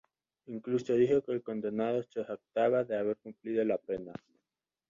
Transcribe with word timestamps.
Incluso 0.47 0.93
dijo 0.93 1.21
que 1.21 1.31
el 1.31 1.43
condenado 1.43 2.01
se 2.01 2.23
jactaba 2.25 2.83
de 2.83 2.97
haber 2.97 3.17
cumplido 3.17 3.63
la 3.63 3.77
pena. 3.77 4.13